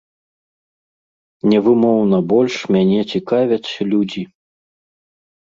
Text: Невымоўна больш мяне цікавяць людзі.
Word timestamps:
Невымоўна 1.51 2.17
больш 2.31 2.55
мяне 2.77 2.99
цікавяць 3.15 3.71
людзі. 3.93 4.23